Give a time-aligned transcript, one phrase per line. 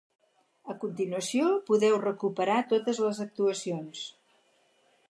[0.73, 4.05] A continuació podeu recuperar totes les actuacions.